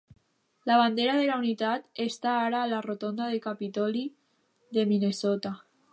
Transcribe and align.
La 0.69 0.77
bandera 0.81 1.17
de 1.19 1.27
la 1.27 1.35
unitat 1.41 1.85
està 2.05 2.31
ara 2.47 2.61
a 2.63 2.71
la 2.71 2.81
rotonda 2.87 3.27
del 3.33 3.43
Capitoli 3.47 4.03
de 4.79 4.91
Minnesota. 4.95 5.55